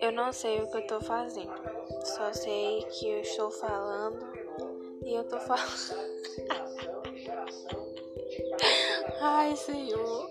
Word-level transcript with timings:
Eu 0.00 0.12
não 0.12 0.32
sei 0.32 0.60
o 0.60 0.70
que 0.70 0.76
eu 0.76 0.86
tô 0.86 1.00
fazendo. 1.00 1.52
Só 2.04 2.32
sei 2.32 2.84
que 2.84 3.08
eu 3.08 3.20
estou 3.20 3.50
falando 3.50 4.24
e 5.04 5.12
eu 5.12 5.24
tô 5.24 5.40
falando. 5.40 5.68
Ai, 9.20 9.56
Senhor. 9.56 10.27